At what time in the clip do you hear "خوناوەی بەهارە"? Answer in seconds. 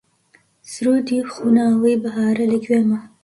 1.31-2.45